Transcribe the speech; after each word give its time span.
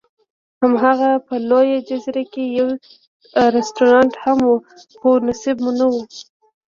هماغلته 0.61 1.09
په 1.27 1.35
لویه 1.49 1.79
جزیره 1.89 2.23
کې 2.33 2.43
یو 2.57 2.67
رستورانت 3.55 4.13
هم 4.23 4.39
و، 4.49 4.53
خو 4.99 5.09
نصیب 5.27 5.57
مو 5.63 5.71
نه 5.79 5.87
و. 5.91 5.93